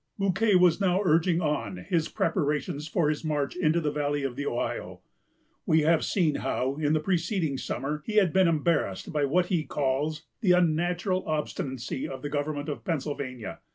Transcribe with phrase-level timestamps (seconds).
[0.17, 4.47] Bouquet was now urging on his preparations for his march into the valley of the
[4.47, 5.01] Ohio.
[5.67, 9.63] We have seen how, in the preceding summer, he had been embarrassed by what he
[9.63, 13.59] calls "the unnatural obstinacy of the government of Pennsylvania."